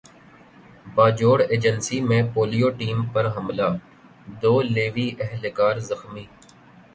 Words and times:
Bajaur 0.95 1.37
agency 1.43 1.99
میں 2.09 2.21
polio 2.33 2.69
team 2.79 2.97
پر 3.13 3.25
حملہ 3.35 3.69
دو 4.41 4.53
لیوی 4.63 5.07
اہلکار 5.19 5.75
زخمی 5.89 6.25